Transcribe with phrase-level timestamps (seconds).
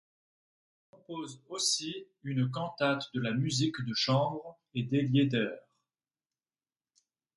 [0.87, 5.51] Il compose aussi une cantate de la musique de chambre et des lieder.